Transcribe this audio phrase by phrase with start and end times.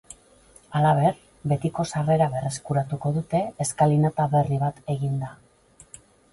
[0.77, 1.19] Halaber,
[1.51, 5.35] betiko sarrera berreskuratuko dute eskalinata berri bat eginda.